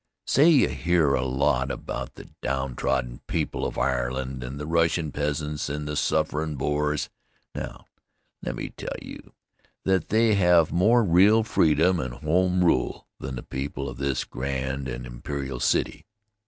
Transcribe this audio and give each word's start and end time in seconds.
Say, 0.25 0.49
you 0.49 0.67
hear 0.69 1.13
a 1.13 1.23
lot 1.23 1.69
about 1.69 2.15
the 2.15 2.27
downtrodden 2.41 3.21
people 3.27 3.67
of 3.67 3.77
Ireland 3.77 4.43
and 4.43 4.59
the 4.59 4.65
Russian 4.65 5.11
peasants 5.11 5.69
and 5.69 5.87
the 5.87 5.95
sufferin' 5.95 6.55
Boers. 6.55 7.11
Now, 7.53 7.85
let 8.41 8.55
me 8.55 8.69
tell 8.69 8.95
you 8.99 9.33
that 9.83 10.07
they 10.09 10.33
have 10.33 10.71
more 10.71 11.03
real 11.03 11.43
freedom 11.43 11.99
and 11.99 12.15
home 12.15 12.63
rule 12.65 13.05
than 13.19 13.35
the 13.35 13.43
people 13.43 13.87
of 13.87 13.97
this 13.97 14.23
grand 14.25 14.87
and 14.87 15.05
imperial 15.05 15.59
city. 15.59 16.07